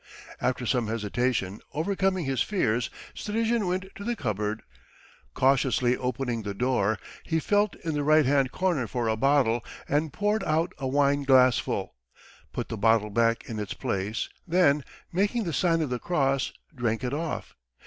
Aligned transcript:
After 0.41 0.65
some 0.65 0.87
hesitation, 0.87 1.59
overcoming 1.73 2.25
his 2.25 2.41
fears, 2.41 2.89
Strizhin 3.13 3.67
went 3.67 3.93
to 3.93 4.03
the 4.03 4.15
cupboard. 4.15 4.63
Cautiously 5.35 5.95
opening 5.95 6.41
the 6.41 6.55
door 6.55 6.97
he 7.21 7.39
felt 7.39 7.75
in 7.85 7.93
the 7.93 8.03
right 8.03 8.25
hand 8.25 8.51
corner 8.51 8.87
for 8.87 9.07
a 9.07 9.15
bottle 9.15 9.63
and 9.87 10.11
poured 10.11 10.43
out 10.43 10.73
a 10.79 10.87
wine 10.87 11.21
glassful, 11.21 11.93
put 12.51 12.69
the 12.69 12.77
bottle 12.77 13.11
back 13.11 13.47
in 13.47 13.59
its 13.59 13.75
place, 13.75 14.27
then, 14.47 14.83
making 15.13 15.43
the 15.43 15.53
sign 15.53 15.81
of 15.81 15.91
the 15.91 15.99
cross, 15.99 16.51
drank 16.75 17.03
it 17.03 17.13
off. 17.13 17.53